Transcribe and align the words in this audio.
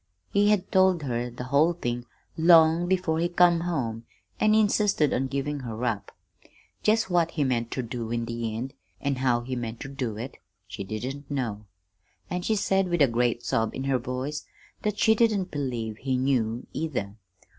He 0.31 0.49
had 0.49 0.71
told 0.71 1.03
her 1.03 1.29
the 1.29 1.43
whole 1.43 1.73
thing 1.73 2.07
long 2.35 2.87
before 2.87 3.19
he 3.19 3.29
come 3.29 3.59
home, 3.59 4.05
an' 4.39 4.55
insisted 4.55 5.13
on 5.13 5.27
givin' 5.27 5.59
her 5.59 5.85
up. 5.85 6.11
Jest 6.81 7.11
what 7.11 7.29
he 7.29 7.43
meant 7.43 7.69
ter 7.69 7.83
do 7.83 8.09
in 8.09 8.25
the 8.25 8.55
end, 8.57 8.73
an' 8.99 9.17
how 9.17 9.41
he 9.41 9.55
meant 9.55 9.79
ter 9.79 9.89
do 9.89 10.17
it, 10.17 10.37
she 10.67 10.83
didn't 10.83 11.29
know; 11.29 11.65
an' 12.31 12.41
she 12.41 12.55
said 12.55 12.87
with 12.89 13.03
a 13.03 13.07
great 13.07 13.45
sob 13.45 13.75
in 13.75 13.83
her 13.83 13.99
voice, 13.99 14.47
that 14.81 14.97
she 14.97 15.13
didn't 15.13 15.51
believe 15.51 15.97
he 15.97 16.17
knew 16.17 16.65
either. 16.73 17.15